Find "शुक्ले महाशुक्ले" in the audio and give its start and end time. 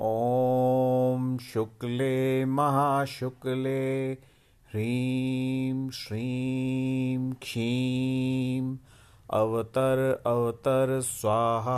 1.38-4.12